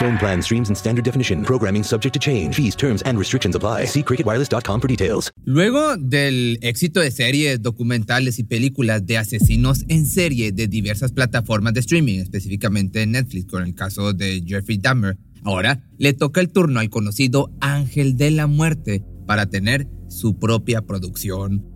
Phone 0.00 0.16
plan 0.16 0.42
streams 0.42 0.70
standard 0.74 1.04
definition. 1.04 1.44
Programming 1.44 1.84
subject 1.84 2.14
to 2.14 2.18
change. 2.18 2.54
Fees, 2.54 2.74
terms 2.74 3.02
and 3.02 3.18
restrictions 3.18 3.54
apply. 3.54 3.84
See 3.84 4.02
for 4.02 4.88
details. 4.88 5.30
Luego 5.44 5.94
del 5.98 6.58
éxito 6.62 7.00
de 7.00 7.10
series, 7.10 7.60
documentales 7.60 8.38
y 8.38 8.44
películas 8.44 9.04
de 9.04 9.18
asesinos 9.18 9.84
en 9.88 10.06
serie 10.06 10.52
de 10.52 10.68
diversas 10.68 11.12
plataformas 11.12 11.74
de 11.74 11.80
streaming, 11.80 12.18
específicamente 12.18 13.06
Netflix, 13.06 13.44
con 13.44 13.62
el 13.62 13.74
caso 13.74 14.14
de 14.14 14.42
Jeffrey 14.46 14.78
Dahmer, 14.78 15.18
ahora 15.44 15.86
le 15.98 16.14
toca 16.14 16.40
el 16.40 16.48
turno 16.48 16.80
al 16.80 16.88
conocido 16.88 17.50
Ángel 17.60 18.16
de 18.16 18.30
la 18.30 18.46
Muerte 18.46 19.04
para 19.26 19.50
tener 19.50 19.86
su 20.08 20.38
propia 20.38 20.80
producción. 20.80 21.66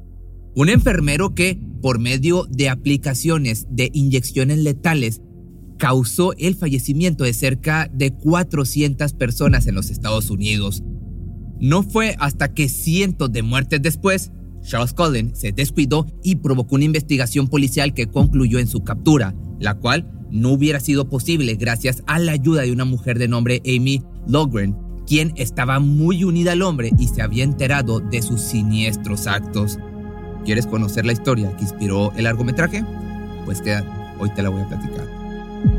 Un 0.55 0.71
enfermero 0.71 1.35
que, 1.35 1.61
por 1.83 1.99
medio 1.99 2.47
de 2.49 2.71
aplicaciones 2.71 3.67
de 3.69 3.91
inyecciones 3.93 4.61
letales, 4.61 5.21
causó 5.85 6.33
el 6.39 6.55
fallecimiento 6.55 7.25
de 7.25 7.35
cerca 7.35 7.91
de 7.93 8.11
400 8.11 9.13
personas 9.13 9.67
en 9.67 9.75
los 9.75 9.91
Estados 9.91 10.31
Unidos. 10.31 10.83
No 11.61 11.83
fue 11.83 12.17
hasta 12.21 12.55
que 12.55 12.71
cientos 12.71 13.31
de 13.33 13.43
muertes 13.43 13.83
después, 13.83 14.33
Charles 14.63 14.95
Cullen 14.95 15.37
se 15.37 15.53
descuidó 15.53 16.07
y 16.23 16.37
provocó 16.37 16.77
una 16.77 16.87
investigación 16.87 17.49
policial 17.49 17.93
que 17.93 18.07
concluyó 18.07 18.61
en 18.61 18.67
su 18.67 18.83
captura, 18.83 19.35
la 19.61 19.75
cual 19.75 20.11
no 20.31 20.53
hubiera 20.53 20.81
sido 20.81 21.11
posible 21.11 21.55
gracias 21.57 22.03
a 22.07 22.19
la 22.19 22.33
ayuda 22.33 22.63
de 22.63 22.73
una 22.73 22.87
mujer 22.87 23.19
de 23.19 23.29
nombre 23.29 23.61
Amy 23.67 24.03
Logren, 24.27 24.75
quien 25.07 25.35
estaba 25.37 25.81
muy 25.81 26.25
unida 26.25 26.53
al 26.53 26.63
hombre 26.63 26.93
y 26.99 27.09
se 27.09 27.21
había 27.21 27.45
enterado 27.45 28.01
de 28.01 28.23
sus 28.23 28.41
siniestros 28.41 29.27
actos. 29.27 29.79
¿Quieres 30.47 30.67
conocer 30.67 31.05
la 31.05 31.13
historia 31.13 31.55
que 31.59 31.65
inspiró 31.65 32.11
el 32.17 32.25
largometraje? 32.25 32.87
Pues 33.45 33.61
queda, 33.61 33.85
hoy 34.19 34.31
te 34.31 34.43
la 34.43 34.49
voy 34.49 34.63
a 34.63 34.69
platicar. 34.69 35.14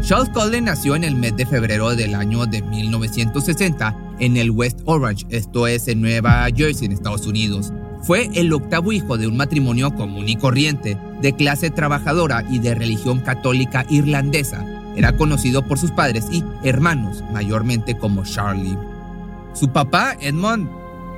Charles 0.02 0.30
Cullen 0.30 0.66
nació 0.66 0.96
en 0.96 1.04
el 1.04 1.16
mes 1.16 1.36
de 1.36 1.46
febrero 1.46 1.96
del 1.96 2.16
año 2.16 2.46
de 2.46 2.62
1960 2.62 3.96
en 4.20 4.38
el 4.38 4.52
West 4.52 4.80
Orange, 4.86 5.26
esto 5.30 5.68
es 5.68 5.88
en 5.88 6.02
Nueva 6.02 6.48
Jersey, 6.56 6.86
en 6.86 6.92
Estados 6.92 7.26
Unidos. 7.26 7.74
Fue 8.04 8.30
el 8.36 8.54
octavo 8.54 8.92
hijo 8.92 9.18
de 9.18 9.28
un 9.28 9.36
matrimonio 9.36 9.94
común 9.96 10.30
y 10.30 10.36
corriente, 10.36 10.98
de 11.22 11.34
clase 11.34 11.72
trabajadora 11.72 12.46
y 12.50 12.60
de 12.60 12.76
religión 12.76 13.20
católica 13.20 13.86
irlandesa. 13.90 14.64
Era 14.96 15.18
conocido 15.18 15.68
por 15.68 15.80
sus 15.80 15.92
padres 15.92 16.28
y 16.32 16.44
hermanos, 16.64 17.24
mayormente 17.34 17.98
como 17.98 18.24
Charlie. 18.24 18.78
Su 19.54 19.70
papá, 19.70 20.16
Edmond, 20.22 20.70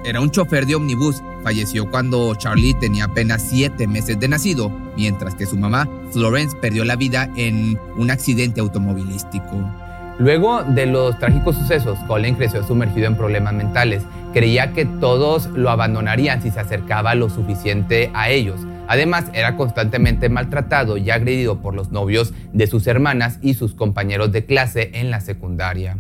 era 0.07 0.22
un 0.22 0.31
chofer 0.31 0.66
de 0.66 0.75
ómnibus. 0.75 1.22
Falleció 1.44 1.90
cuando 1.91 2.34
Charlie 2.35 2.73
tenía 2.73 3.06
apenas 3.06 3.41
siete 3.41 3.88
meses 3.88 4.19
de 4.19 4.29
nacido, 4.29 4.72
mientras 4.95 5.35
que 5.35 5.45
su 5.45 5.57
mamá, 5.57 5.88
Florence, 6.12 6.56
perdió 6.56 6.85
la 6.85 6.95
vida 6.95 7.29
en 7.35 7.78
un 7.97 8.09
accidente 8.09 8.62
automovilístico. 8.62 9.69
Luego 10.18 10.63
de 10.63 10.85
los 10.85 11.19
trágicos 11.19 11.57
sucesos, 11.57 12.00
Colin 12.07 12.35
creció 12.35 12.66
sumergido 12.66 13.07
en 13.07 13.18
problemas 13.18 13.53
mentales. 13.53 14.03
Creía 14.34 14.72
que 14.72 14.85
todos 14.85 15.47
lo 15.47 15.69
abandonarían 15.69 16.41
si 16.41 16.51
se 16.51 16.59
acercaba 16.59 17.13
lo 17.13 17.29
suficiente 17.29 18.09
a 18.13 18.29
ellos. 18.29 18.62
Además, 18.88 19.25
era 19.34 19.57
constantemente 19.57 20.29
maltratado 20.29 20.95
y 20.97 21.09
agredido 21.09 21.62
por 21.62 21.75
los 21.75 21.91
novios 21.91 22.34
de 22.53 22.68
sus 22.68 22.88
hermanas 22.88 23.39
y 23.41 23.56
sus 23.56 23.74
compañeros 23.74 24.31
de 24.31 24.45
clase 24.45 24.91
en 24.94 25.12
la 25.12 25.19
secundaria. 25.19 25.97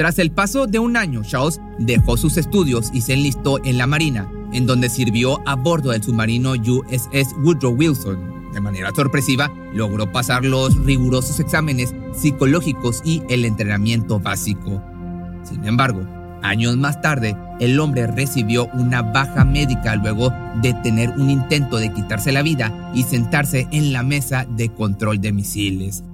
Tras 0.00 0.18
el 0.18 0.30
paso 0.30 0.66
de 0.66 0.78
un 0.78 0.96
año, 0.96 1.20
Charles 1.22 1.60
dejó 1.78 2.16
sus 2.16 2.38
estudios 2.38 2.88
y 2.94 3.02
se 3.02 3.12
enlistó 3.12 3.62
en 3.66 3.76
la 3.76 3.86
Marina, 3.86 4.26
en 4.50 4.64
donde 4.64 4.88
sirvió 4.88 5.46
a 5.46 5.56
bordo 5.56 5.90
del 5.90 6.02
submarino 6.02 6.52
USS 6.52 7.34
Woodrow 7.44 7.74
Wilson. 7.74 8.50
De 8.54 8.62
manera 8.62 8.92
sorpresiva, 8.96 9.52
logró 9.74 10.10
pasar 10.10 10.42
los 10.42 10.74
rigurosos 10.86 11.38
exámenes 11.38 11.94
psicológicos 12.14 13.02
y 13.04 13.22
el 13.28 13.44
entrenamiento 13.44 14.18
básico. 14.18 14.82
Sin 15.42 15.66
embargo, 15.66 16.00
años 16.42 16.78
más 16.78 17.02
tarde, 17.02 17.36
el 17.60 17.78
hombre 17.78 18.06
recibió 18.06 18.70
una 18.72 19.02
baja 19.02 19.44
médica 19.44 19.96
luego 19.96 20.32
de 20.62 20.72
tener 20.82 21.10
un 21.10 21.28
intento 21.28 21.76
de 21.76 21.92
quitarse 21.92 22.32
la 22.32 22.40
vida 22.40 22.90
y 22.94 23.02
sentarse 23.02 23.68
en 23.70 23.92
la 23.92 24.02
mesa 24.02 24.46
de 24.48 24.70
control 24.70 25.20
de 25.20 25.32
misiles. 25.32 26.04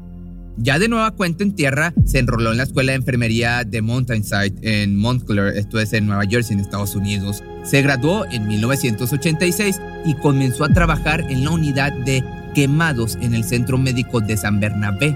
Ya 0.59 0.79
de 0.79 0.89
nueva 0.89 1.11
cuenta 1.11 1.45
en 1.45 1.55
tierra, 1.55 1.93
se 2.07 2.19
enroló 2.19 2.51
en 2.51 2.57
la 2.57 2.63
escuela 2.63 2.93
de 2.93 2.97
enfermería 2.97 3.63
de 3.63 3.83
Mountainside 3.83 4.55
en 4.63 4.97
Montclair, 4.97 5.55
esto 5.55 5.79
es 5.79 5.93
en 5.93 6.07
Nueva 6.07 6.25
Jersey, 6.25 6.55
en 6.55 6.61
Estados 6.61 6.97
Unidos. 6.97 7.45
Se 7.63 7.83
graduó 7.83 8.25
en 8.25 8.47
1986 8.49 9.79
y 10.07 10.15
comenzó 10.15 10.65
a 10.65 10.71
trabajar 10.71 11.21
en 11.31 11.45
la 11.45 11.51
unidad 11.51 11.93
de 11.93 12.25
quemados 12.55 13.19
en 13.21 13.35
el 13.35 13.45
Centro 13.45 13.77
Médico 13.77 14.23
de 14.23 14.39
San 14.39 14.59
Bernabé, 14.59 15.15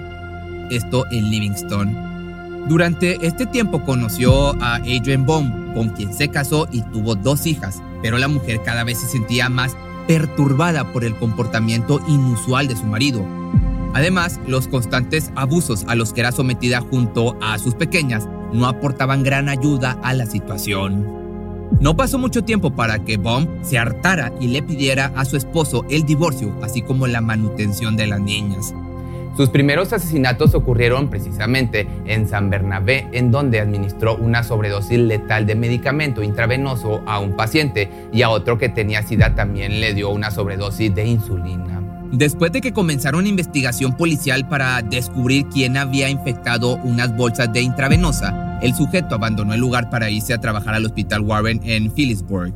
esto 0.71 1.07
en 1.11 1.31
Livingston. 1.31 2.69
Durante 2.69 3.17
este 3.27 3.47
tiempo 3.47 3.83
conoció 3.83 4.63
a 4.63 4.75
Adrian 4.75 5.25
Baum, 5.25 5.73
con 5.73 5.89
quien 5.89 6.13
se 6.13 6.29
casó 6.29 6.69
y 6.71 6.83
tuvo 6.83 7.15
dos 7.15 7.47
hijas, 7.47 7.83
pero 8.03 8.19
la 8.19 8.29
mujer 8.29 8.61
cada 8.63 8.85
vez 8.85 9.01
se 9.01 9.09
sentía 9.09 9.49
más 9.49 9.75
perturbada 10.07 10.93
por 10.93 11.03
el 11.03 11.17
comportamiento 11.17 11.99
inusual 12.09 12.69
de 12.69 12.77
su 12.77 12.85
marido 12.85 13.25
Además, 13.93 14.41
los 14.47 14.69
constantes 14.69 15.33
abusos 15.35 15.85
a 15.89 15.95
los 15.95 16.13
que 16.13 16.21
era 16.21 16.33
sometida 16.33 16.81
junto 16.81 17.37
a 17.41 17.59
sus 17.59 17.75
pequeñas 17.75 18.29
no 18.53 18.67
aportaban 18.67 19.23
gran 19.23 19.49
ayuda 19.49 19.99
a 20.03 20.15
la 20.15 20.27
situación. 20.27 21.21
No 21.81 21.97
pasó 21.97 22.19
mucho 22.19 22.45
tiempo 22.45 22.71
para 22.71 22.99
que 23.01 23.17
Baum 23.17 23.47
se 23.63 23.79
hartara 23.79 24.33
y 24.41 24.49
le 24.49 24.63
pidiera 24.63 25.13
a 25.17 25.25
su 25.25 25.37
esposo 25.37 25.85
el 25.89 26.05
divorcio, 26.05 26.55
así 26.63 26.83
como 26.83 27.07
la 27.07 27.21
manutención 27.21 27.97
de 27.97 28.07
las 28.07 28.21
niñas. 28.21 28.75
Sus 29.37 29.49
primeros 29.49 29.93
asesinatos 29.93 30.55
ocurrieron 30.55 31.09
precisamente 31.09 31.89
en 32.05 32.29
San 32.29 32.51
Bernabé, 32.51 33.09
en 33.13 33.31
donde 33.31 33.61
administró 33.61 34.17
una 34.17 34.43
sobredosis 34.43 34.99
letal 34.99 35.47
de 35.47 35.55
medicamento 35.55 36.23
intravenoso 36.23 37.03
a 37.07 37.21
un 37.21 37.37
paciente 37.37 37.89
y 38.13 38.23
a 38.23 38.31
otro 38.31 38.59
que 38.59 38.69
tenía 38.69 39.03
sida 39.03 39.35
también 39.35 39.81
le 39.81 39.95
dio 39.95 40.11
una 40.11 40.31
sobredosis 40.31 40.95
de 40.95 41.07
insulina. 41.07 41.80
Después 42.13 42.51
de 42.51 42.61
que 42.61 42.73
comenzara 42.73 43.17
una 43.17 43.29
investigación 43.29 43.97
policial 43.97 44.49
para 44.49 44.83
descubrir 44.83 45.47
quién 45.47 45.77
había 45.77 46.11
infectado 46.11 46.77
unas 46.79 47.17
bolsas 47.17 47.53
de 47.53 47.63
intravenosa, 47.63 48.59
el 48.63 48.75
sujeto 48.75 49.15
abandonó 49.15 49.55
el 49.55 49.61
lugar 49.61 49.91
para 49.91 50.11
irse 50.11 50.35
a 50.35 50.41
trabajar 50.41 50.75
al 50.75 50.87
Hospital 50.87 51.23
Warren 51.23 51.61
en 51.63 51.93
Phillipsburg. 51.93 52.53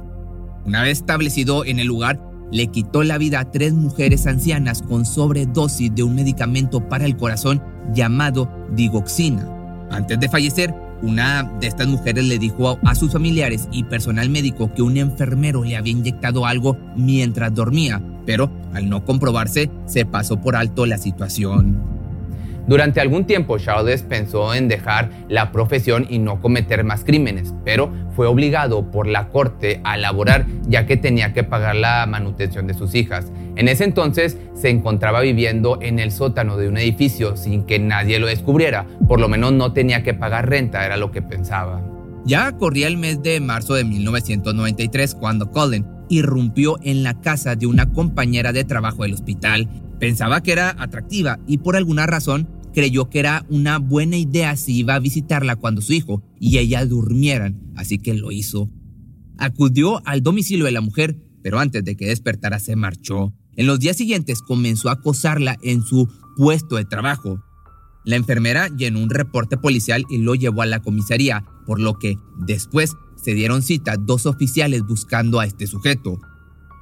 Una 0.67 0.83
vez 0.83 0.99
establecido 0.99 1.65
en 1.65 1.79
el 1.79 1.87
lugar, 1.87 2.21
le 2.51 2.67
quitó 2.67 3.05
la 3.05 3.17
vida 3.17 3.41
a 3.41 3.51
tres 3.51 3.75
mujeres 3.75 4.27
ancianas 4.27 4.83
con 4.83 5.05
sobredosis 5.05 5.95
de 5.95 6.03
un 6.03 6.15
medicamento 6.15 6.89
para 6.89 7.05
el 7.05 7.17
corazón 7.17 7.63
llamado 7.93 8.51
digoxina. 8.75 9.49
Antes 9.91 10.19
de 10.19 10.29
fallecer, 10.29 10.75
una 11.05 11.43
de 11.61 11.67
estas 11.67 11.87
mujeres 11.87 12.25
le 12.25 12.39
dijo 12.39 12.79
a 12.85 12.95
sus 12.95 13.13
familiares 13.13 13.69
y 13.71 13.85
personal 13.85 14.31
médico 14.31 14.73
que 14.75 14.83
un 14.83 14.97
enfermero 14.97 15.63
le 15.63 15.77
había 15.77 15.93
inyectado 15.93 16.47
algo 16.47 16.77
mientras 16.97 17.55
dormía, 17.55 18.03
pero 18.27 18.51
al 18.73 18.89
no 18.89 19.05
comprobarse 19.05 19.71
se 19.87 20.07
pasó 20.07 20.41
por 20.41 20.57
alto 20.57 20.87
la 20.87 20.99
situación. 20.99 21.94
Durante 22.67 23.01
algún 23.01 23.27
tiempo 23.27 23.59
Charles 23.59 24.03
pensó 24.03 24.55
en 24.55 24.69
dejar 24.69 25.11
la 25.29 25.53
profesión 25.53 26.07
y 26.09 26.19
no 26.19 26.41
cometer 26.41 26.83
más 26.83 27.05
crímenes, 27.05 27.53
pero 27.65 27.93
fue 28.17 28.27
obligado 28.27 28.91
por 28.91 29.07
la 29.07 29.29
corte 29.29 29.81
a 29.85 29.99
laborar 29.99 30.47
ya 30.67 30.87
que 30.87 30.97
tenía 30.97 31.35
que 31.35 31.45
pagar 31.45 31.77
la 31.77 32.07
manutención 32.07 32.67
de 32.67 32.75
sus 32.75 32.95
hijas. 32.95 33.31
En 33.57 33.69
ese 33.69 33.85
entonces 33.85 34.39
se 34.55 34.71
encontraba 34.71 35.21
viviendo 35.21 35.79
en 35.83 35.99
el 35.99 36.11
sótano 36.11 36.57
de 36.57 36.69
un 36.69 36.79
edificio 36.79 37.37
sin 37.37 37.65
que 37.65 37.79
nadie 37.79 38.19
lo 38.19 38.29
descubriera, 38.29 38.87
por 39.07 39.21
lo 39.21 39.29
menos 39.29 39.53
no 39.53 39.73
tenía 39.73 40.03
que 40.03 40.15
pagar 40.15 40.49
renta, 40.49 40.87
era 40.87 40.97
lo 40.97 41.11
que 41.11 41.21
pensaba. 41.21 41.83
Ya 42.25 42.53
corría 42.53 42.87
el 42.87 42.97
mes 42.97 43.23
de 43.23 43.41
marzo 43.41 43.75
de 43.75 43.85
1993 43.85 45.15
cuando 45.15 45.51
Colin 45.51 45.87
irrumpió 46.09 46.79
en 46.83 47.03
la 47.03 47.21
casa 47.21 47.57
de 47.57 47.67
una 47.67 47.93
compañera 47.93 48.53
de 48.53 48.65
trabajo 48.65 49.03
del 49.03 49.13
hospital 49.13 49.69
Pensaba 49.99 50.43
que 50.43 50.53
era 50.53 50.75
atractiva 50.79 51.39
y 51.47 51.59
por 51.59 51.77
alguna 51.77 52.07
razón 52.07 52.49
creyó 52.75 53.09
que 53.09 53.21
era 53.21 53.47
una 53.49 53.79
buena 53.79 54.17
idea 54.17 54.57
si 54.57 54.77
iba 54.77 54.95
a 54.95 55.01
visitarla 55.01 55.57
cuando 55.57 55.81
su 55.81 55.93
hijo 55.93 56.23
y 56.39 56.59
ella 56.59 56.85
durmieran, 56.85 57.73
así 57.77 57.99
que 57.99 58.13
lo 58.13 58.33
hizo. 58.33 58.69
Acudió 59.39 60.07
al 60.07 60.23
domicilio 60.23 60.67
de 60.67 60.73
la 60.73 60.81
mujer, 60.81 61.19
pero 61.43 61.59
antes 61.61 61.85
de 61.85 61.97
que 61.97 62.07
despertara 62.07 62.59
se 62.59 62.77
marchó. 62.77 63.33
En 63.57 63.67
los 63.67 63.79
días 63.79 63.97
siguientes 63.97 64.43
comenzó 64.43 64.89
a 64.89 64.95
acosarla 64.95 65.57
en 65.63 65.83
su 65.83 66.09
puesto 66.37 66.77
de 66.77 66.85
trabajo. 66.85 67.43
La 68.05 68.17
enfermera 68.17 68.69
llenó 68.69 69.01
un 69.01 69.11
reporte 69.11 69.57
policial 69.57 70.05
y 70.11 70.19
lo 70.19 70.35
llevó 70.35 70.63
a 70.63 70.67
la 70.67 70.81
comisaría, 70.81 71.45
por 71.67 71.81
lo 71.81 71.99
que 71.99 72.19
después 72.39 72.95
se 73.17 73.35
dieron 73.35 73.63
cita 73.63 73.97
dos 73.97 74.27
oficiales 74.27 74.83
buscando 74.83 75.41
a 75.41 75.47
este 75.47 75.67
sujeto. 75.67 76.19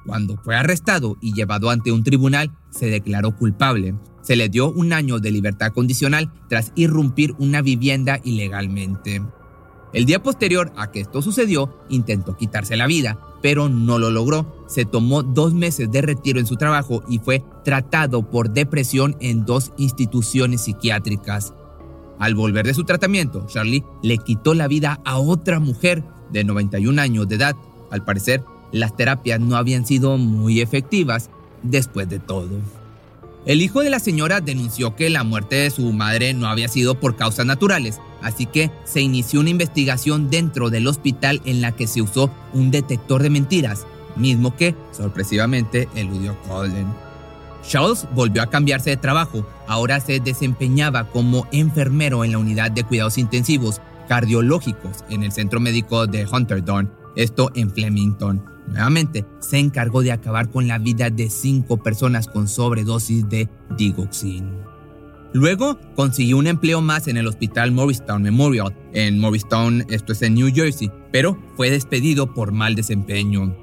Cuando 0.05 0.35
fue 0.37 0.55
arrestado 0.55 1.17
y 1.21 1.33
llevado 1.33 1.69
ante 1.69 1.91
un 1.91 2.03
tribunal, 2.03 2.51
se 2.71 2.87
declaró 2.87 3.37
culpable. 3.37 3.95
Se 4.23 4.35
le 4.35 4.49
dio 4.49 4.71
un 4.71 4.93
año 4.93 5.19
de 5.19 5.31
libertad 5.31 5.71
condicional 5.73 6.31
tras 6.49 6.71
irrumpir 6.75 7.35
una 7.37 7.61
vivienda 7.61 8.19
ilegalmente. 8.23 9.21
El 9.93 10.05
día 10.05 10.23
posterior 10.23 10.73
a 10.75 10.89
que 10.91 11.01
esto 11.01 11.21
sucedió, 11.21 11.77
intentó 11.87 12.35
quitarse 12.35 12.75
la 12.75 12.87
vida, 12.87 13.19
pero 13.43 13.69
no 13.69 13.99
lo 13.99 14.09
logró. 14.09 14.65
Se 14.67 14.85
tomó 14.85 15.21
dos 15.21 15.53
meses 15.53 15.91
de 15.91 16.01
retiro 16.01 16.39
en 16.39 16.47
su 16.47 16.55
trabajo 16.55 17.03
y 17.07 17.19
fue 17.19 17.43
tratado 17.63 18.27
por 18.27 18.49
depresión 18.49 19.15
en 19.19 19.45
dos 19.45 19.71
instituciones 19.77 20.61
psiquiátricas. 20.61 21.53
Al 22.17 22.33
volver 22.33 22.65
de 22.65 22.73
su 22.73 22.85
tratamiento, 22.85 23.45
Charlie 23.47 23.83
le 24.01 24.17
quitó 24.17 24.55
la 24.55 24.67
vida 24.67 24.99
a 25.05 25.19
otra 25.19 25.59
mujer 25.59 26.03
de 26.31 26.43
91 26.43 26.99
años 26.99 27.27
de 27.27 27.35
edad. 27.35 27.55
Al 27.91 28.03
parecer, 28.03 28.43
las 28.71 28.95
terapias 28.95 29.39
no 29.39 29.57
habían 29.57 29.85
sido 29.85 30.17
muy 30.17 30.59
efectivas 30.61 31.29
después 31.61 32.09
de 32.09 32.17
todo. 32.17 32.49
El 33.45 33.61
hijo 33.61 33.81
de 33.81 33.89
la 33.89 33.99
señora 33.99 34.39
denunció 34.39 34.95
que 34.95 35.09
la 35.09 35.25
muerte 35.25 35.55
de 35.55 35.69
su 35.69 35.91
madre 35.91 36.33
no 36.33 36.47
había 36.47 36.69
sido 36.69 36.95
por 36.95 37.17
causas 37.17 37.45
naturales, 37.45 37.99
así 38.21 38.45
que 38.45 38.71
se 38.85 39.01
inició 39.01 39.41
una 39.41 39.49
investigación 39.49 40.29
dentro 40.29 40.69
del 40.69 40.87
hospital 40.87 41.41
en 41.43 41.59
la 41.59 41.73
que 41.73 41.87
se 41.87 42.01
usó 42.01 42.31
un 42.53 42.71
detector 42.71 43.21
de 43.21 43.29
mentiras, 43.29 43.85
mismo 44.15 44.55
que, 44.55 44.75
sorpresivamente, 44.93 45.89
eludió 45.93 46.39
Colin. 46.47 46.87
Charles 47.67 48.07
volvió 48.13 48.41
a 48.43 48.49
cambiarse 48.49 48.91
de 48.91 48.97
trabajo, 48.97 49.45
ahora 49.67 49.99
se 49.99 50.21
desempeñaba 50.21 51.09
como 51.09 51.45
enfermero 51.51 52.23
en 52.23 52.31
la 52.31 52.37
unidad 52.37 52.71
de 52.71 52.85
cuidados 52.85 53.17
intensivos 53.17 53.81
cardiológicos 54.07 55.03
en 55.09 55.23
el 55.23 55.33
centro 55.33 55.59
médico 55.59 56.07
de 56.07 56.25
Hunterdon, 56.25 56.91
esto 57.17 57.51
en 57.55 57.71
Flemington. 57.71 58.52
Nuevamente, 58.67 59.25
se 59.39 59.59
encargó 59.59 60.01
de 60.01 60.11
acabar 60.11 60.49
con 60.49 60.67
la 60.67 60.77
vida 60.77 61.09
de 61.09 61.29
cinco 61.29 61.77
personas 61.77 62.27
con 62.27 62.47
sobredosis 62.47 63.27
de 63.29 63.49
digoxin. 63.77 64.49
Luego 65.33 65.79
consiguió 65.95 66.37
un 66.37 66.45
empleo 66.45 66.79
más 66.81 67.07
en 67.07 67.17
el 67.17 67.27
hospital 67.27 67.71
Morristown 67.71 68.21
Memorial, 68.21 68.75
en 68.93 69.19
Morristown, 69.19 69.83
esto 69.89 70.13
es 70.13 70.21
en 70.21 70.35
New 70.35 70.53
Jersey, 70.53 70.91
pero 71.11 71.37
fue 71.55 71.71
despedido 71.71 72.33
por 72.33 72.51
mal 72.51 72.75
desempeño. 72.75 73.55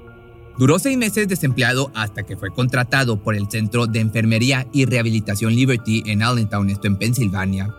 Duró 0.59 0.79
seis 0.81 0.99
meses 0.99 1.29
desempleado 1.29 1.93
hasta 1.95 2.25
que 2.25 2.37
fue 2.37 2.51
contratado 2.51 3.23
por 3.23 3.37
el 3.37 3.49
Centro 3.49 3.87
de 3.87 4.01
Enfermería 4.01 4.67
y 4.73 4.85
Rehabilitación 4.85 5.55
Liberty 5.55 6.03
en 6.07 6.23
Allentown, 6.23 6.71
esto 6.71 6.89
en 6.89 6.97
Pensilvania. 6.97 7.73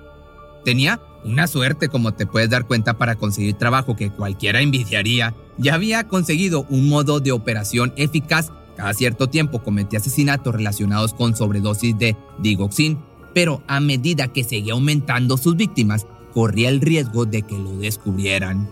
Tenía 0.63 1.01
una 1.23 1.47
suerte, 1.47 1.89
como 1.89 2.13
te 2.13 2.25
puedes 2.25 2.50
dar 2.50 2.65
cuenta, 2.65 2.95
para 2.95 3.15
conseguir 3.15 3.56
trabajo 3.56 3.95
que 3.95 4.09
cualquiera 4.09 4.62
envidiaría. 4.62 5.33
Ya 5.57 5.75
había 5.75 6.07
conseguido 6.07 6.65
un 6.69 6.89
modo 6.89 7.19
de 7.19 7.31
operación 7.31 7.94
eficaz. 7.95 8.51
Cada 8.75 8.94
cierto 8.94 9.27
tiempo 9.27 9.62
cometía 9.63 10.00
asesinatos 10.00 10.56
relacionados 10.56 11.13
con 11.13 11.35
sobredosis 11.35 11.97
de 11.97 12.15
digoxin, 12.39 13.00
pero 13.33 13.62
a 13.68 13.79
medida 13.79 14.29
que 14.29 14.44
seguía 14.44 14.73
aumentando 14.73 15.38
sus 15.38 15.56
víctimas, 15.56 16.07
corría 16.33 16.69
el 16.69 16.81
riesgo 16.81 17.25
de 17.25 17.44
que 17.44 17.57
lo 17.57 17.77
descubrieran. 17.77 18.69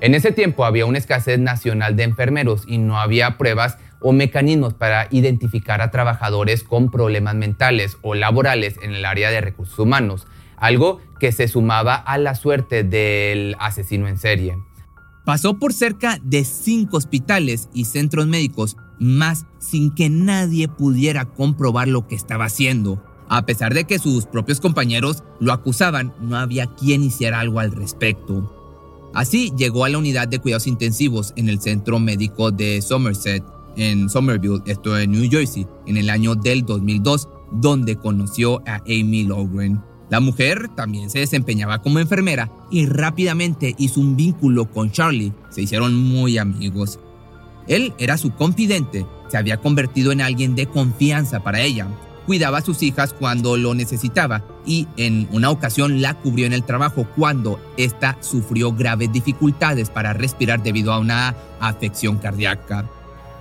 En 0.00 0.14
ese 0.14 0.32
tiempo 0.32 0.64
había 0.64 0.86
una 0.86 0.98
escasez 0.98 1.38
nacional 1.38 1.96
de 1.96 2.02
enfermeros 2.02 2.64
y 2.66 2.78
no 2.78 2.98
había 2.98 3.38
pruebas 3.38 3.78
o 4.00 4.12
mecanismos 4.12 4.74
para 4.74 5.08
identificar 5.10 5.80
a 5.80 5.90
trabajadores 5.90 6.62
con 6.62 6.90
problemas 6.90 7.34
mentales 7.34 7.96
o 8.02 8.14
laborales 8.14 8.78
en 8.82 8.92
el 8.92 9.06
área 9.06 9.30
de 9.30 9.40
recursos 9.40 9.78
humanos 9.78 10.26
algo 10.56 11.00
que 11.18 11.32
se 11.32 11.48
sumaba 11.48 11.94
a 11.94 12.18
la 12.18 12.34
suerte 12.34 12.84
del 12.84 13.56
asesino 13.58 14.08
en 14.08 14.18
serie. 14.18 14.58
Pasó 15.24 15.58
por 15.58 15.72
cerca 15.72 16.20
de 16.22 16.44
cinco 16.44 16.96
hospitales 16.96 17.68
y 17.74 17.86
centros 17.86 18.26
médicos 18.26 18.76
más 18.98 19.46
sin 19.58 19.94
que 19.94 20.08
nadie 20.08 20.68
pudiera 20.68 21.24
comprobar 21.24 21.88
lo 21.88 22.06
que 22.06 22.14
estaba 22.14 22.44
haciendo. 22.44 23.02
A 23.28 23.44
pesar 23.44 23.74
de 23.74 23.84
que 23.84 23.98
sus 23.98 24.26
propios 24.26 24.60
compañeros 24.60 25.24
lo 25.40 25.52
acusaban, 25.52 26.14
no 26.20 26.36
había 26.36 26.66
quien 26.66 27.02
hiciera 27.02 27.40
algo 27.40 27.58
al 27.58 27.72
respecto. 27.72 28.52
Así 29.14 29.52
llegó 29.56 29.84
a 29.84 29.88
la 29.88 29.98
unidad 29.98 30.28
de 30.28 30.38
cuidados 30.38 30.66
intensivos 30.66 31.32
en 31.36 31.48
el 31.48 31.60
centro 31.60 31.98
médico 31.98 32.50
de 32.52 32.80
Somerset, 32.82 33.42
en 33.76 34.08
Somerville, 34.08 34.62
esto 34.66 34.96
en 34.98 35.10
New 35.10 35.28
Jersey, 35.28 35.66
en 35.86 35.96
el 35.96 36.08
año 36.08 36.34
del 36.34 36.64
2002, 36.64 37.28
donde 37.50 37.96
conoció 37.96 38.62
a 38.66 38.76
Amy 38.86 39.24
Logren, 39.24 39.82
la 40.08 40.20
mujer 40.20 40.68
también 40.76 41.10
se 41.10 41.18
desempeñaba 41.18 41.82
como 41.82 41.98
enfermera 41.98 42.50
y 42.70 42.86
rápidamente 42.86 43.74
hizo 43.78 44.00
un 44.00 44.16
vínculo 44.16 44.70
con 44.70 44.92
Charlie. 44.92 45.32
Se 45.50 45.62
hicieron 45.62 45.96
muy 45.96 46.38
amigos. 46.38 47.00
Él 47.66 47.92
era 47.98 48.16
su 48.16 48.30
confidente, 48.30 49.04
se 49.28 49.36
había 49.36 49.56
convertido 49.56 50.12
en 50.12 50.20
alguien 50.20 50.54
de 50.54 50.66
confianza 50.66 51.40
para 51.40 51.60
ella. 51.60 51.88
Cuidaba 52.26 52.58
a 52.58 52.62
sus 52.62 52.82
hijas 52.82 53.12
cuando 53.12 53.56
lo 53.56 53.74
necesitaba 53.74 54.44
y 54.64 54.86
en 54.96 55.28
una 55.32 55.50
ocasión 55.50 56.00
la 56.02 56.14
cubrió 56.14 56.46
en 56.46 56.52
el 56.52 56.64
trabajo 56.64 57.06
cuando 57.16 57.60
ésta 57.76 58.16
sufrió 58.20 58.72
graves 58.72 59.12
dificultades 59.12 59.90
para 59.90 60.12
respirar 60.12 60.62
debido 60.62 60.92
a 60.92 60.98
una 60.98 61.34
afección 61.60 62.18
cardíaca. 62.18 62.88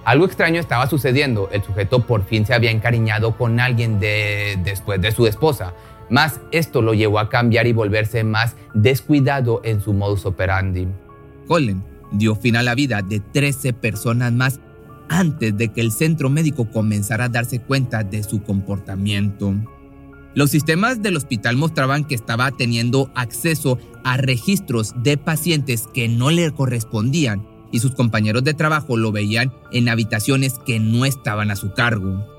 Algo 0.06 0.26
extraño 0.26 0.60
estaba 0.60 0.88
sucediendo. 0.88 1.50
El 1.52 1.64
sujeto 1.64 2.06
por 2.06 2.26
fin 2.26 2.46
se 2.46 2.54
había 2.54 2.70
encariñado 2.70 3.36
con 3.36 3.60
alguien 3.60 4.00
de, 4.00 4.60
después 4.64 5.02
de 5.02 5.12
su 5.12 5.26
esposa. 5.26 5.74
Más 6.10 6.40
esto 6.52 6.82
lo 6.82 6.94
llevó 6.94 7.20
a 7.20 7.30
cambiar 7.30 7.68
y 7.68 7.74
volverse 7.74 8.24
más 8.24 8.56
descuidado 8.74 9.62
en 9.64 9.82
su 9.82 9.94
modus 9.94 10.26
operandi. 10.26 10.88
Colin 11.48 11.84
dio 12.12 12.36
fin 12.36 12.56
a 12.56 12.64
la 12.64 12.76
vida 12.76 13.02
de 13.02 13.20
13 13.20 13.74
personas 13.74 14.32
más 14.32 14.60
antes 15.10 15.56
de 15.58 15.70
que 15.70 15.82
el 15.82 15.92
centro 15.92 16.30
médico 16.30 16.70
comenzara 16.70 17.26
a 17.26 17.30
darse 17.30 17.60
cuenta 17.60 18.04
de 18.04 18.24
su 18.24 18.44
comportamiento. 18.44 19.56
Los 20.34 20.52
sistemas 20.52 21.02
del 21.02 21.16
hospital 21.16 21.56
mostraban 21.56 22.04
que 22.04 22.16
estaba 22.16 22.52
teniendo 22.52 23.10
acceso 23.16 23.80
a 24.04 24.18
registros 24.18 24.94
de 25.02 25.18
pacientes 25.18 25.88
que 25.94 26.10
no 26.10 26.30
le 26.30 26.52
correspondían 26.52 27.48
y 27.72 27.80
sus 27.80 27.96
compañeros 27.96 28.44
de 28.44 28.54
trabajo 28.54 28.98
lo 28.98 29.12
veían 29.12 29.54
en 29.72 29.90
habitaciones 29.90 30.60
que 30.66 30.80
no 30.80 31.06
estaban 31.06 31.52
a 31.52 31.56
su 31.56 31.74
cargo. 31.74 32.35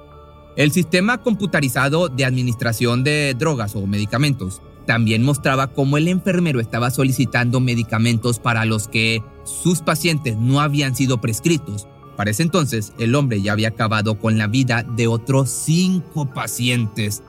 El 0.57 0.73
sistema 0.73 1.19
computarizado 1.19 2.09
de 2.09 2.25
administración 2.25 3.05
de 3.05 3.35
drogas 3.39 3.77
o 3.77 3.87
medicamentos 3.87 4.63
también 4.87 5.23
mostraba 5.23 5.67
cómo 5.67 5.99
el 5.99 6.09
enfermero 6.09 6.61
estaba 6.61 6.91
solicitando 6.91 7.61
medicamentos 7.61 8.39
para 8.39 8.65
los 8.65 8.89
que 8.89 9.23
sus 9.45 9.83
pacientes 9.83 10.39
no 10.39 10.61
habían 10.61 10.97
sido 10.97 11.21
prescritos. 11.21 11.87
Para 12.17 12.31
ese 12.31 12.43
entonces, 12.43 12.95
el 12.99 13.15
hombre 13.15 13.43
ya 13.43 13.53
había 13.53 13.69
acabado 13.69 14.19
con 14.19 14.39
la 14.39 14.47
vida 14.47 14.83
de 14.83 15.09
otros 15.09 15.51
cinco 15.51 16.33
pacientes. 16.33 17.23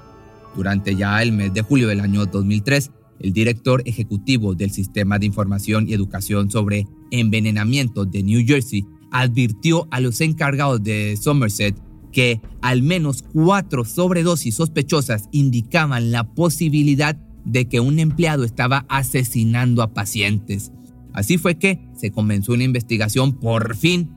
Durante 0.56 0.96
ya 0.96 1.22
el 1.22 1.34
mes 1.34 1.54
de 1.54 1.64
julio 1.64 1.90
del 1.90 2.00
año 2.00 2.26
2003, 2.26 2.92
el 3.20 3.34
director 3.34 3.82
ejecutivo 3.86 4.56
del 4.56 4.72
Sistema 4.72 5.20
de 5.20 5.26
Información 5.26 5.90
y 5.90 5.94
Educación 5.94 6.50
sobre 6.50 6.88
Envenenamiento 7.12 8.06
de 8.06 8.24
New 8.24 8.46
Jersey 8.48 8.86
advirtió 9.12 9.88
a 9.92 10.00
los 10.00 10.22
encargados 10.22 10.82
de 10.84 11.18
Somerset 11.18 11.76
que 12.18 12.42
al 12.64 12.82
menos 12.82 13.22
cuatro 13.22 13.86
sobredosis 13.86 14.56
sospechosas 14.56 15.30
indicaban 15.32 16.12
la 16.12 16.24
posibilidad 16.24 17.16
de 17.46 17.70
que 17.70 17.80
un 17.80 18.00
empleado 18.00 18.44
estaba 18.44 18.88
asesinando 18.90 19.84
a 19.84 19.94
pacientes. 19.94 20.72
Así 21.14 21.38
fue 21.38 21.60
que 21.60 21.80
se 21.96 22.10
comenzó 22.10 22.54
una 22.54 22.64
investigación 22.64 23.34
por 23.34 23.76
fin, 23.76 24.16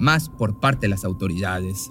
más 0.00 0.30
por 0.30 0.60
parte 0.60 0.86
de 0.86 0.88
las 0.88 1.04
autoridades. 1.04 1.90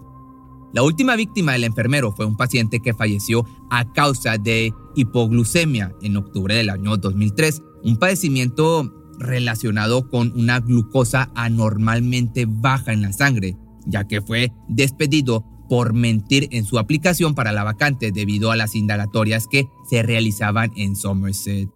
La 0.74 0.82
última 0.82 1.15
víctima 1.15 1.51
del 1.51 1.65
enfermero 1.65 2.12
fue 2.12 2.25
un 2.25 2.38
paciente 2.38 2.80
que 2.80 2.96
falleció 2.96 3.46
a 3.70 3.94
causa 3.94 4.39
de 4.39 4.74
hipoglucemia 4.96 5.94
en 6.01 6.18
octubre 6.18 6.56
del 6.56 6.72
año 6.72 6.98
2003, 6.98 7.62
un 7.84 7.98
padecimiento 7.98 8.91
relacionado 9.20 10.10
con 10.10 10.34
una 10.36 10.60
glucosa 10.60 11.32
anormalmente 11.36 12.48
baja 12.48 12.94
en 12.94 13.03
la 13.03 13.13
sangre, 13.13 13.58
ya 13.86 14.08
que 14.08 14.22
fue 14.22 14.51
despedido 14.68 15.50
por 15.72 15.94
mentir 15.94 16.50
en 16.51 16.66
su 16.66 16.80
aplicación 16.80 17.34
para 17.34 17.54
la 17.54 17.63
vacante 17.63 18.12
debido 18.12 18.51
a 18.51 18.58
las 18.58 18.75
indagatorias 18.75 19.48
que 19.48 19.70
se 19.90 20.04
realizaban 20.04 20.74
en 20.75 20.98
Somerset. 20.98 21.70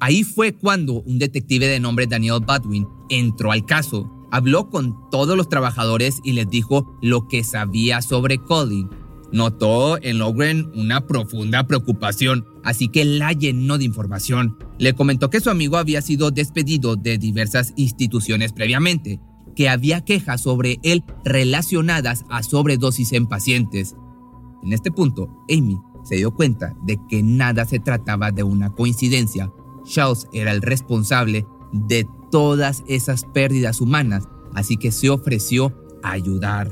Ahí 0.00 0.24
fue 0.24 0.54
cuando 0.54 1.02
un 1.02 1.18
detective 1.18 1.68
de 1.68 1.78
nombre 1.78 2.06
Daniel 2.06 2.40
Badwin 2.40 2.88
entró 3.10 3.52
al 3.52 3.66
caso, 3.66 4.10
habló 4.32 4.70
con 4.70 5.10
todos 5.10 5.36
los 5.36 5.50
trabajadores 5.50 6.20
y 6.24 6.32
les 6.32 6.48
dijo 6.48 6.98
lo 7.02 7.28
que 7.28 7.44
sabía 7.44 8.00
sobre 8.00 8.38
Colin. 8.38 8.88
Notó 9.32 10.02
en 10.02 10.16
Logren 10.16 10.70
una 10.74 11.06
profunda 11.06 11.66
preocupación, 11.66 12.46
así 12.64 12.88
que 12.88 13.04
la 13.04 13.34
llenó 13.34 13.76
de 13.76 13.84
información. 13.84 14.56
Le 14.78 14.94
comentó 14.94 15.28
que 15.28 15.40
su 15.40 15.50
amigo 15.50 15.76
había 15.76 16.00
sido 16.00 16.30
despedido 16.30 16.96
de 16.96 17.18
diversas 17.18 17.74
instituciones 17.76 18.54
previamente, 18.54 19.20
que 19.56 19.68
había 19.68 20.04
quejas 20.04 20.42
sobre 20.42 20.78
él 20.82 21.02
relacionadas 21.24 22.24
a 22.28 22.42
sobredosis 22.44 23.12
en 23.12 23.26
pacientes. 23.26 23.96
En 24.62 24.72
este 24.72 24.92
punto, 24.92 25.28
Amy 25.50 25.80
se 26.04 26.16
dio 26.16 26.32
cuenta 26.32 26.76
de 26.84 27.00
que 27.08 27.22
nada 27.22 27.64
se 27.64 27.80
trataba 27.80 28.30
de 28.30 28.44
una 28.44 28.70
coincidencia. 28.70 29.50
Charles 29.84 30.28
era 30.32 30.52
el 30.52 30.62
responsable 30.62 31.46
de 31.72 32.06
todas 32.30 32.84
esas 32.86 33.24
pérdidas 33.24 33.80
humanas, 33.80 34.28
así 34.54 34.76
que 34.76 34.92
se 34.92 35.10
ofreció 35.10 35.74
a 36.02 36.12
ayudar. 36.12 36.70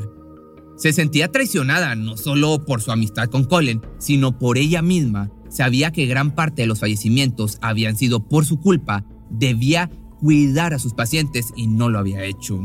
Se 0.76 0.92
sentía 0.92 1.30
traicionada 1.30 1.94
no 1.94 2.16
solo 2.16 2.64
por 2.64 2.82
su 2.82 2.92
amistad 2.92 3.28
con 3.28 3.44
Colin, 3.44 3.80
sino 3.98 4.38
por 4.38 4.58
ella 4.58 4.82
misma. 4.82 5.30
Sabía 5.48 5.92
que 5.92 6.06
gran 6.06 6.34
parte 6.34 6.62
de 6.62 6.68
los 6.68 6.80
fallecimientos 6.80 7.58
habían 7.62 7.96
sido 7.96 8.28
por 8.28 8.44
su 8.44 8.60
culpa. 8.60 9.04
Debía 9.30 9.90
cuidar 10.24 10.72
a 10.72 10.78
sus 10.78 10.94
pacientes 10.94 11.52
y 11.54 11.66
no 11.66 11.90
lo 11.90 11.98
había 11.98 12.24
hecho. 12.24 12.58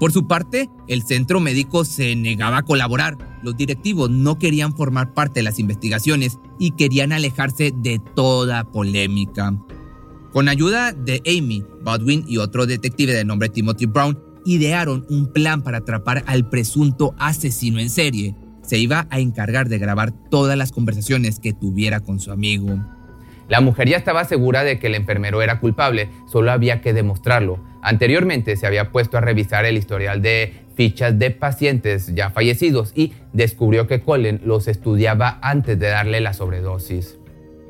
Por 0.00 0.10
su 0.10 0.26
parte, 0.26 0.68
el 0.88 1.04
centro 1.04 1.38
médico 1.38 1.84
se 1.84 2.16
negaba 2.16 2.58
a 2.58 2.64
colaborar. 2.64 3.38
Los 3.44 3.56
directivos 3.56 4.10
no 4.10 4.36
querían 4.40 4.74
formar 4.74 5.14
parte 5.14 5.38
de 5.38 5.44
las 5.44 5.60
investigaciones 5.60 6.40
y 6.58 6.72
querían 6.72 7.12
alejarse 7.12 7.72
de 7.72 8.00
toda 8.16 8.64
polémica. 8.64 9.56
Con 10.32 10.48
ayuda 10.48 10.92
de 10.92 11.22
Amy, 11.24 11.62
Bodwin 11.84 12.24
y 12.26 12.38
otro 12.38 12.66
detective 12.66 13.14
de 13.14 13.24
nombre 13.24 13.48
Timothy 13.48 13.86
Brown, 13.86 14.18
idearon 14.44 15.06
un 15.08 15.32
plan 15.32 15.62
para 15.62 15.78
atrapar 15.78 16.24
al 16.26 16.48
presunto 16.50 17.14
asesino 17.16 17.78
en 17.78 17.90
serie. 17.90 18.34
Se 18.62 18.76
iba 18.76 19.06
a 19.10 19.20
encargar 19.20 19.68
de 19.68 19.78
grabar 19.78 20.10
todas 20.30 20.58
las 20.58 20.72
conversaciones 20.72 21.38
que 21.38 21.52
tuviera 21.52 22.00
con 22.00 22.18
su 22.18 22.32
amigo. 22.32 22.76
La 23.48 23.60
mujer 23.60 23.88
ya 23.88 23.96
estaba 23.96 24.24
segura 24.24 24.64
de 24.64 24.78
que 24.78 24.88
el 24.88 24.94
enfermero 24.94 25.40
era 25.42 25.60
culpable, 25.60 26.08
solo 26.26 26.50
había 26.50 26.80
que 26.80 26.92
demostrarlo. 26.92 27.60
Anteriormente 27.82 28.56
se 28.56 28.66
había 28.66 28.90
puesto 28.90 29.16
a 29.16 29.20
revisar 29.20 29.64
el 29.64 29.76
historial 29.76 30.20
de 30.20 30.54
fichas 30.74 31.18
de 31.18 31.30
pacientes 31.30 32.12
ya 32.14 32.30
fallecidos 32.30 32.92
y 32.94 33.12
descubrió 33.32 33.86
que 33.86 34.00
Colin 34.00 34.40
los 34.44 34.68
estudiaba 34.68 35.38
antes 35.42 35.78
de 35.78 35.88
darle 35.88 36.20
la 36.20 36.32
sobredosis. 36.32 37.18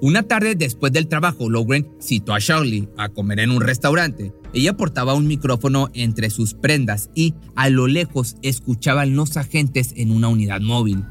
Una 0.02 0.22
tarde 0.22 0.54
después 0.54 0.92
del 0.92 1.08
trabajo, 1.08 1.48
Logren 1.48 1.88
citó 2.00 2.34
a 2.34 2.40
Charlie 2.40 2.88
a 2.98 3.08
comer 3.08 3.40
en 3.40 3.50
un 3.50 3.62
restaurante. 3.62 4.32
Ella 4.52 4.76
portaba 4.76 5.14
un 5.14 5.26
micrófono 5.26 5.88
entre 5.94 6.28
sus 6.28 6.52
prendas 6.52 7.10
y 7.14 7.34
a 7.54 7.70
lo 7.70 7.86
lejos 7.86 8.36
escuchaban 8.42 9.16
los 9.16 9.38
agentes 9.38 9.94
en 9.96 10.10
una 10.10 10.28
unidad 10.28 10.60
móvil. 10.60 11.04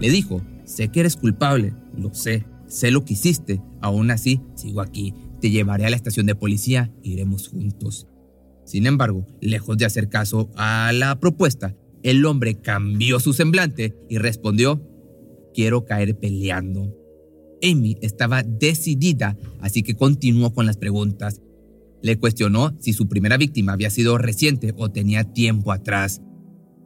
Le 0.00 0.10
dijo, 0.10 0.42
sé 0.64 0.88
que 0.88 1.00
eres 1.00 1.16
culpable, 1.16 1.72
lo 1.96 2.12
sé, 2.12 2.44
Sé 2.70 2.92
lo 2.92 3.04
que 3.04 3.14
hiciste, 3.14 3.60
aún 3.82 4.12
así 4.12 4.40
sigo 4.54 4.80
aquí. 4.80 5.12
Te 5.40 5.50
llevaré 5.50 5.86
a 5.86 5.90
la 5.90 5.96
estación 5.96 6.26
de 6.26 6.36
policía, 6.36 6.92
iremos 7.02 7.48
juntos. 7.48 8.06
Sin 8.64 8.86
embargo, 8.86 9.26
lejos 9.40 9.76
de 9.76 9.86
hacer 9.86 10.08
caso 10.08 10.50
a 10.54 10.92
la 10.94 11.18
propuesta, 11.18 11.74
el 12.04 12.24
hombre 12.24 12.54
cambió 12.54 13.18
su 13.18 13.32
semblante 13.32 13.96
y 14.08 14.18
respondió, 14.18 14.80
quiero 15.52 15.84
caer 15.84 16.16
peleando. 16.16 16.96
Amy 17.60 17.96
estaba 18.02 18.44
decidida, 18.44 19.36
así 19.60 19.82
que 19.82 19.96
continuó 19.96 20.54
con 20.54 20.64
las 20.64 20.76
preguntas. 20.76 21.42
Le 22.02 22.18
cuestionó 22.18 22.72
si 22.78 22.92
su 22.92 23.08
primera 23.08 23.36
víctima 23.36 23.72
había 23.72 23.90
sido 23.90 24.16
reciente 24.16 24.72
o 24.76 24.90
tenía 24.90 25.24
tiempo 25.24 25.72
atrás. 25.72 26.22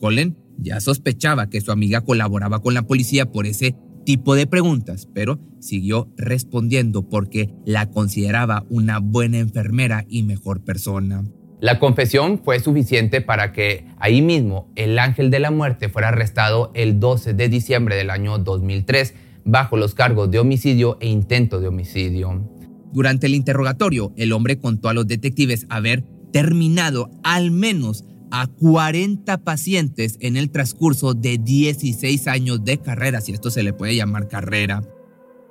Colin 0.00 0.36
ya 0.58 0.80
sospechaba 0.80 1.50
que 1.50 1.60
su 1.60 1.72
amiga 1.72 2.00
colaboraba 2.00 2.62
con 2.62 2.72
la 2.72 2.86
policía 2.86 3.30
por 3.30 3.46
ese 3.46 3.76
tipo 4.04 4.34
de 4.34 4.46
preguntas, 4.46 5.08
pero 5.12 5.38
siguió 5.60 6.08
respondiendo 6.16 7.08
porque 7.08 7.50
la 7.64 7.90
consideraba 7.90 8.64
una 8.68 8.98
buena 8.98 9.38
enfermera 9.38 10.04
y 10.08 10.22
mejor 10.22 10.62
persona. 10.62 11.24
La 11.60 11.78
confesión 11.78 12.40
fue 12.44 12.60
suficiente 12.60 13.20
para 13.20 13.52
que 13.52 13.86
ahí 13.98 14.20
mismo 14.20 14.70
el 14.76 14.98
ángel 14.98 15.30
de 15.30 15.38
la 15.38 15.50
muerte 15.50 15.88
fuera 15.88 16.08
arrestado 16.08 16.70
el 16.74 17.00
12 17.00 17.32
de 17.32 17.48
diciembre 17.48 17.96
del 17.96 18.10
año 18.10 18.38
2003 18.38 19.14
bajo 19.44 19.76
los 19.76 19.94
cargos 19.94 20.30
de 20.30 20.38
homicidio 20.38 20.98
e 21.00 21.08
intento 21.08 21.60
de 21.60 21.68
homicidio. 21.68 22.50
Durante 22.92 23.26
el 23.26 23.34
interrogatorio, 23.34 24.12
el 24.16 24.32
hombre 24.32 24.58
contó 24.58 24.88
a 24.88 24.94
los 24.94 25.06
detectives 25.06 25.66
haber 25.68 26.04
terminado 26.32 27.10
al 27.22 27.50
menos 27.50 28.04
a 28.36 28.48
40 28.48 29.44
pacientes 29.44 30.16
en 30.18 30.36
el 30.36 30.50
transcurso 30.50 31.14
de 31.14 31.38
16 31.38 32.26
años 32.26 32.64
de 32.64 32.78
carrera, 32.78 33.20
si 33.20 33.30
esto 33.30 33.48
se 33.48 33.62
le 33.62 33.72
puede 33.72 33.94
llamar 33.94 34.26
carrera. 34.26 34.82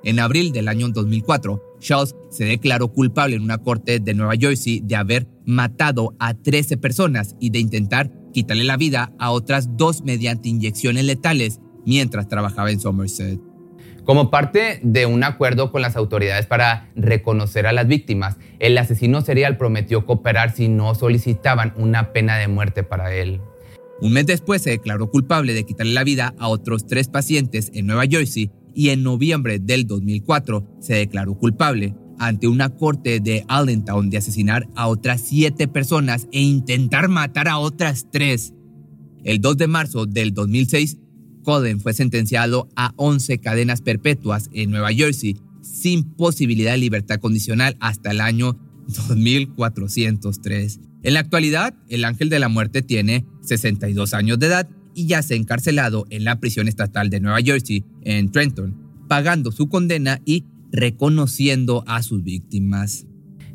En 0.02 0.20
abril 0.20 0.52
del 0.52 0.68
año 0.68 0.90
2004, 0.90 1.78
Charles 1.80 2.14
se 2.28 2.44
declaró 2.44 2.92
culpable 2.92 3.36
en 3.36 3.42
una 3.42 3.56
corte 3.56 4.00
de 4.00 4.12
Nueva 4.12 4.34
Jersey 4.38 4.80
de 4.84 4.96
haber 4.96 5.26
matado 5.46 6.14
a 6.18 6.34
13 6.34 6.76
personas 6.76 7.36
y 7.40 7.48
de 7.48 7.60
intentar 7.60 8.12
quitarle 8.34 8.64
la 8.64 8.76
vida 8.76 9.14
a 9.18 9.30
otras 9.30 9.78
dos 9.78 10.02
mediante 10.04 10.50
inyecciones 10.50 11.06
letales 11.06 11.60
mientras 11.86 12.28
trabajaba 12.28 12.70
en 12.70 12.80
Somerset. 12.80 13.40
Como 14.04 14.30
parte 14.30 14.80
de 14.82 15.06
un 15.06 15.24
acuerdo 15.24 15.72
con 15.72 15.80
las 15.80 15.96
autoridades 15.96 16.44
para 16.44 16.90
reconocer 16.94 17.66
a 17.66 17.72
las 17.72 17.86
víctimas, 17.86 18.36
el 18.58 18.76
asesino 18.76 19.22
serial 19.22 19.56
prometió 19.56 20.04
cooperar 20.04 20.54
si 20.54 20.68
no 20.68 20.94
solicitaban 20.94 21.72
una 21.76 22.12
pena 22.12 22.36
de 22.36 22.48
muerte 22.48 22.82
para 22.82 23.14
él. 23.14 23.40
Un 24.02 24.12
mes 24.12 24.26
después 24.26 24.60
se 24.60 24.70
declaró 24.70 25.10
culpable 25.10 25.54
de 25.54 25.64
quitarle 25.64 25.94
la 25.94 26.04
vida 26.04 26.34
a 26.38 26.48
otros 26.48 26.86
tres 26.86 27.08
pacientes 27.08 27.70
en 27.72 27.86
Nueva 27.86 28.04
Jersey 28.04 28.50
y 28.74 28.90
en 28.90 29.02
noviembre 29.02 29.58
del 29.58 29.86
2004 29.86 30.66
se 30.80 30.94
declaró 30.94 31.34
culpable 31.38 31.94
ante 32.18 32.46
una 32.46 32.68
corte 32.68 33.20
de 33.20 33.44
Allentown 33.48 34.10
de 34.10 34.18
asesinar 34.18 34.68
a 34.76 34.88
otras 34.88 35.22
siete 35.22 35.66
personas 35.66 36.28
e 36.30 36.40
intentar 36.40 37.08
matar 37.08 37.48
a 37.48 37.58
otras 37.58 38.06
tres. 38.10 38.52
El 39.24 39.40
2 39.40 39.56
de 39.56 39.66
marzo 39.66 40.04
del 40.04 40.34
2006 40.34 40.98
Coden 41.44 41.78
fue 41.78 41.92
sentenciado 41.92 42.68
a 42.74 42.92
11 42.96 43.38
cadenas 43.38 43.82
perpetuas 43.82 44.50
en 44.52 44.70
Nueva 44.70 44.92
Jersey 44.92 45.36
sin 45.62 46.02
posibilidad 46.02 46.72
de 46.72 46.78
libertad 46.78 47.20
condicional 47.20 47.76
hasta 47.78 48.10
el 48.10 48.20
año 48.20 48.58
2403. 48.88 50.80
En 51.04 51.14
la 51.14 51.20
actualidad, 51.20 51.74
el 51.88 52.04
ángel 52.04 52.28
de 52.28 52.38
la 52.40 52.48
muerte 52.48 52.82
tiene 52.82 53.24
62 53.42 54.14
años 54.14 54.38
de 54.38 54.46
edad 54.46 54.68
y 54.94 55.06
ya 55.06 55.22
se 55.22 55.34
ha 55.34 55.36
encarcelado 55.36 56.06
en 56.10 56.24
la 56.24 56.40
prisión 56.40 56.66
estatal 56.66 57.10
de 57.10 57.20
Nueva 57.20 57.40
Jersey, 57.40 57.84
en 58.02 58.32
Trenton, 58.32 59.06
pagando 59.08 59.52
su 59.52 59.68
condena 59.68 60.20
y 60.24 60.44
reconociendo 60.72 61.84
a 61.86 62.02
sus 62.02 62.22
víctimas. 62.22 63.06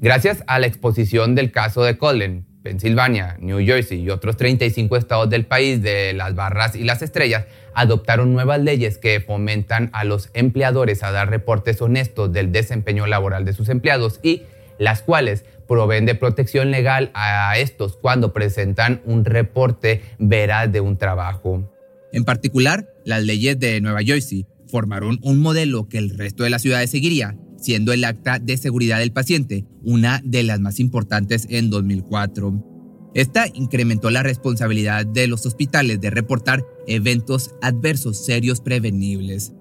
Gracias 0.01 0.43
a 0.47 0.59
la 0.59 0.67
exposición 0.67 1.35
del 1.35 1.51
caso 1.51 1.83
de 1.83 1.97
Colin, 1.97 2.45
Pensilvania, 2.63 3.37
New 3.39 3.65
Jersey 3.65 4.01
y 4.01 4.09
otros 4.09 4.35
35 4.37 4.97
estados 4.97 5.29
del 5.29 5.45
país 5.45 5.81
de 5.81 6.13
las 6.13 6.35
barras 6.35 6.75
y 6.75 6.83
las 6.83 7.01
estrellas 7.01 7.45
adoptaron 7.73 8.33
nuevas 8.33 8.61
leyes 8.61 8.97
que 8.97 9.21
fomentan 9.21 9.89
a 9.93 10.03
los 10.03 10.29
empleadores 10.33 11.03
a 11.03 11.11
dar 11.11 11.29
reportes 11.29 11.81
honestos 11.81 12.33
del 12.33 12.51
desempeño 12.51 13.07
laboral 13.07 13.45
de 13.45 13.53
sus 13.53 13.69
empleados 13.69 14.19
y 14.23 14.43
las 14.77 15.01
cuales 15.01 15.45
proveen 15.67 16.05
de 16.05 16.15
protección 16.15 16.71
legal 16.71 17.11
a 17.13 17.57
estos 17.57 17.95
cuando 17.95 18.33
presentan 18.33 19.01
un 19.05 19.23
reporte 19.23 20.01
veraz 20.17 20.71
de 20.71 20.81
un 20.81 20.97
trabajo. 20.97 21.71
En 22.11 22.25
particular, 22.25 22.89
las 23.05 23.23
leyes 23.23 23.59
de 23.59 23.79
Nueva 23.79 24.01
Jersey 24.01 24.47
formaron 24.67 25.19
un 25.21 25.39
modelo 25.39 25.87
que 25.87 25.97
el 25.97 26.17
resto 26.17 26.43
de 26.43 26.49
las 26.49 26.61
ciudades 26.61 26.89
seguiría 26.89 27.35
siendo 27.61 27.93
el 27.93 28.03
acta 28.03 28.39
de 28.39 28.57
seguridad 28.57 28.99
del 28.99 29.11
paciente 29.11 29.65
una 29.83 30.21
de 30.23 30.43
las 30.43 30.59
más 30.59 30.79
importantes 30.79 31.47
en 31.49 31.69
2004. 31.69 33.11
Esta 33.13 33.47
incrementó 33.47 34.09
la 34.11 34.23
responsabilidad 34.23 35.05
de 35.05 35.27
los 35.27 35.45
hospitales 35.45 35.99
de 35.99 36.11
reportar 36.11 36.63
eventos 36.87 37.51
adversos 37.61 38.23
serios 38.23 38.61
prevenibles. 38.61 39.53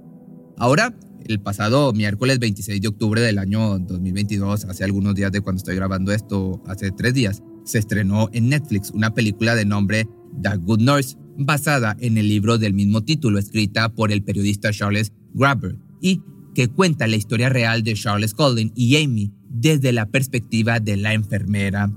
Ahora, 0.57 0.95
el 1.27 1.41
pasado 1.41 1.93
miércoles 1.93 2.39
26 2.39 2.81
de 2.81 2.89
octubre 2.89 3.21
del 3.21 3.39
año 3.39 3.79
2022, 3.79 4.65
hace 4.65 4.85
algunos 4.85 5.15
días 5.15 5.33
de 5.33 5.41
cuando 5.41 5.59
estoy 5.59 5.77
grabando 5.77 6.13
esto, 6.13 6.63
hace 6.67 6.91
tres 6.91 7.15
días, 7.15 7.43
se 7.65 7.79
estrenó 7.79 8.29
en 8.33 8.49
Netflix 8.49 8.91
una 8.91 9.15
película 9.15 9.55
de 9.55 9.65
nombre 9.65 10.09
The 10.43 10.57
Good 10.57 10.81
Nurse, 10.81 11.17
basada 11.37 11.97
en 12.01 12.19
el 12.19 12.29
libro 12.29 12.59
del 12.59 12.75
mismo 12.75 13.03
título, 13.03 13.39
escrita 13.39 13.89
por 13.91 14.11
el 14.11 14.23
periodista 14.23 14.73
Charles 14.73 15.13
Graber, 15.35 15.77
y 16.01 16.21
que 16.55 16.69
cuenta 16.69 17.07
la 17.07 17.17
historia 17.17 17.49
real 17.49 17.83
de 17.83 17.95
Charles 17.95 18.35
Colin 18.35 18.73
y 18.75 19.03
Amy 19.03 19.33
desde 19.49 19.93
la 19.93 20.07
perspectiva 20.07 20.81
de 20.81 20.97
la 20.97 21.15
enfermera. 21.15 21.93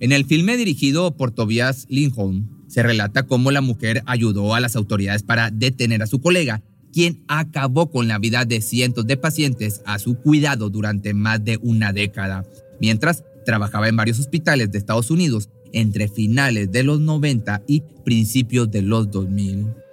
En 0.00 0.12
el 0.12 0.24
filme 0.24 0.56
dirigido 0.56 1.16
por 1.16 1.30
Tobias 1.30 1.86
Lindholm, 1.88 2.48
se 2.66 2.82
relata 2.82 3.26
cómo 3.26 3.50
la 3.50 3.60
mujer 3.60 4.02
ayudó 4.06 4.54
a 4.54 4.60
las 4.60 4.76
autoridades 4.76 5.22
para 5.22 5.50
detener 5.50 6.02
a 6.02 6.06
su 6.06 6.20
colega, 6.20 6.62
quien 6.92 7.24
acabó 7.28 7.90
con 7.90 8.08
la 8.08 8.18
vida 8.18 8.44
de 8.44 8.60
cientos 8.60 9.06
de 9.06 9.16
pacientes 9.16 9.82
a 9.86 9.98
su 9.98 10.16
cuidado 10.16 10.70
durante 10.70 11.14
más 11.14 11.44
de 11.44 11.58
una 11.62 11.92
década, 11.92 12.44
mientras 12.80 13.24
trabajaba 13.44 13.88
en 13.88 13.96
varios 13.96 14.18
hospitales 14.18 14.70
de 14.70 14.78
Estados 14.78 15.10
Unidos 15.10 15.50
entre 15.72 16.08
finales 16.08 16.70
de 16.70 16.82
los 16.82 17.00
90 17.00 17.62
y 17.66 17.82
principios 18.04 18.70
de 18.70 18.82
los 18.82 19.10
2000. 19.10 19.83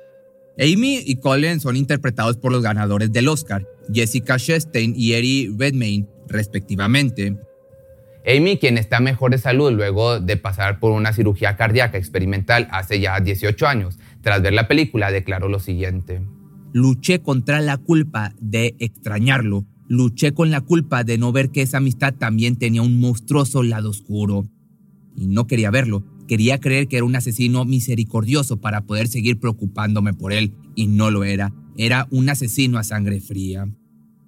Amy 0.59 0.99
y 1.05 1.15
Colin 1.15 1.59
son 1.59 1.75
interpretados 1.75 2.37
por 2.37 2.51
los 2.51 2.61
ganadores 2.61 3.11
del 3.11 3.27
Oscar, 3.27 3.65
Jessica 3.91 4.37
Chastain 4.37 4.93
y 4.95 5.13
Eddie 5.13 5.51
Redmayne, 5.57 6.07
respectivamente. 6.27 7.37
Amy, 8.25 8.57
quien 8.57 8.77
está 8.77 8.99
mejor 8.99 9.31
de 9.31 9.39
salud 9.39 9.71
luego 9.71 10.19
de 10.19 10.37
pasar 10.37 10.79
por 10.79 10.91
una 10.91 11.13
cirugía 11.13 11.55
cardíaca 11.55 11.97
experimental 11.97 12.67
hace 12.71 12.99
ya 12.99 13.19
18 13.19 13.65
años, 13.67 13.97
tras 14.21 14.41
ver 14.41 14.53
la 14.53 14.67
película 14.67 15.11
declaró 15.11 15.47
lo 15.47 15.59
siguiente. 15.59 16.21
Luché 16.73 17.19
contra 17.21 17.59
la 17.61 17.77
culpa 17.77 18.33
de 18.39 18.75
extrañarlo. 18.79 19.65
Luché 19.87 20.33
con 20.33 20.51
la 20.51 20.61
culpa 20.61 21.03
de 21.03 21.17
no 21.17 21.31
ver 21.31 21.49
que 21.49 21.63
esa 21.63 21.77
amistad 21.77 22.13
también 22.13 22.57
tenía 22.57 22.81
un 22.81 22.99
monstruoso 22.99 23.63
lado 23.63 23.89
oscuro. 23.89 24.45
Y 25.15 25.27
no 25.27 25.47
quería 25.47 25.71
verlo. 25.71 26.03
Quería 26.31 26.61
creer 26.61 26.87
que 26.87 26.95
era 26.95 27.03
un 27.03 27.13
asesino 27.13 27.65
misericordioso 27.65 28.61
para 28.61 28.85
poder 28.85 29.09
seguir 29.09 29.37
preocupándome 29.37 30.13
por 30.13 30.31
él. 30.31 30.53
Y 30.75 30.87
no 30.87 31.11
lo 31.11 31.25
era. 31.25 31.53
Era 31.75 32.07
un 32.09 32.29
asesino 32.29 32.77
a 32.77 32.85
sangre 32.85 33.19
fría. 33.19 33.67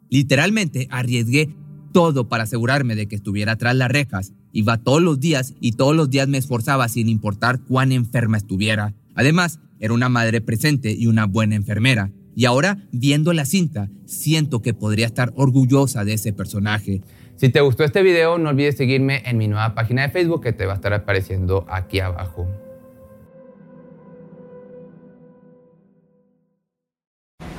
Literalmente 0.09 0.89
arriesgué 0.91 1.55
todo 1.93 2.27
para 2.27 2.43
asegurarme 2.43 2.97
de 2.97 3.07
que 3.07 3.15
estuviera 3.15 3.55
tras 3.55 3.77
las 3.77 3.89
rejas. 3.89 4.33
Iba 4.51 4.79
todos 4.79 5.01
los 5.01 5.21
días 5.21 5.53
y 5.61 5.71
todos 5.71 5.95
los 5.95 6.09
días 6.09 6.27
me 6.27 6.37
esforzaba 6.37 6.89
sin 6.89 7.07
importar 7.07 7.61
cuán 7.61 7.93
enferma 7.93 8.35
estuviera. 8.35 8.93
Además, 9.15 9.61
era 9.79 9.93
una 9.93 10.09
madre 10.09 10.41
presente 10.41 10.91
y 10.91 11.07
una 11.07 11.25
buena 11.25 11.55
enfermera. 11.55 12.11
Y 12.35 12.43
ahora, 12.43 12.85
viendo 12.91 13.31
la 13.31 13.45
cinta, 13.45 13.89
siento 14.05 14.61
que 14.61 14.73
podría 14.73 15.05
estar 15.05 15.31
orgullosa 15.37 16.03
de 16.03 16.15
ese 16.15 16.33
personaje. 16.33 16.99
Si 17.35 17.49
te 17.49 17.61
gustó 17.61 17.83
este 17.83 18.03
video, 18.03 18.37
no 18.37 18.49
olvides 18.49 18.77
seguirme 18.77 19.23
en 19.25 19.37
mi 19.37 19.47
nueva 19.47 19.73
página 19.73 20.03
de 20.03 20.09
Facebook 20.09 20.43
que 20.43 20.53
te 20.53 20.65
va 20.65 20.73
a 20.73 20.75
estar 20.75 20.93
apareciendo 20.93 21.65
aquí 21.67 21.99
abajo. 21.99 22.47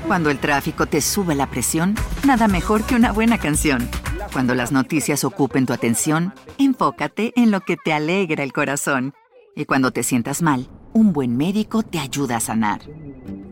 Cuando 0.07 0.31
el 0.31 0.38
tráfico 0.38 0.87
te 0.87 1.00
sube 1.00 1.35
la 1.35 1.50
presión, 1.50 1.95
nada 2.26 2.47
mejor 2.47 2.85
que 2.85 2.95
una 2.95 3.12
buena 3.12 3.38
canción. 3.38 3.88
Cuando 4.33 4.54
las 4.54 4.71
noticias 4.71 5.25
ocupen 5.25 5.66
tu 5.66 5.73
atención, 5.73 6.35
enfócate 6.59 7.33
en 7.37 7.50
lo 7.50 7.61
que 7.61 7.76
te 7.76 7.93
alegra 7.93 8.45
el 8.45 8.52
corazón. 8.52 9.14
Y 9.57 9.64
cuando 9.64 9.90
te 9.93 10.02
sientas 10.02 10.43
mal, 10.43 10.69
un 10.93 11.12
buen 11.12 11.37
médico 11.37 11.83
te 11.83 11.99
ayuda 11.99 12.37
a 12.37 12.40
sanar. 12.40 12.81